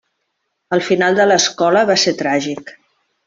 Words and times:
El 0.77 0.81
final 0.87 1.19
de 1.19 1.27
l'escola 1.31 1.85
va 1.91 1.99
ser 2.05 2.17
tràgic. 2.23 2.77